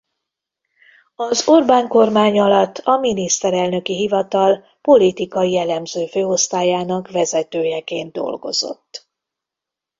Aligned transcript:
Az 1.15 1.47
Orbán-kormány 1.47 2.39
alatt 2.39 2.77
a 2.77 2.97
Miniszterelnöki 2.97 3.95
Hivatal 3.95 4.65
politikai 4.81 5.57
elemző 5.57 6.05
főosztályának 6.05 7.11
vezetőjeként 7.11 8.11
dolgozott. 8.11 9.07